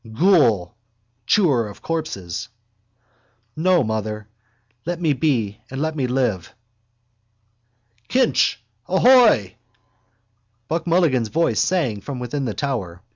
_Ghoul! 0.17 0.73
Chewer 1.27 1.67
of 1.67 1.83
corpses! 1.83 2.49
No, 3.55 3.83
mother! 3.83 4.27
Let 4.83 4.99
me 4.99 5.13
be 5.13 5.59
and 5.69 5.79
let 5.79 5.95
me 5.95 6.07
live. 6.07 6.55
—Kinch 8.07 8.57
ahoy! 8.87 9.57
Buck 10.67 10.87
Mulligan's 10.87 11.27
voice 11.29 11.59
sang 11.59 12.01
from 12.01 12.17
within 12.17 12.45
the 12.45 12.55
tower. 12.55 13.03